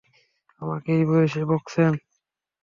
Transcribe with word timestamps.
আমাকে 0.61 0.89
এই 0.97 1.03
বয়সে 1.09 1.41
বকছেন? 1.49 1.91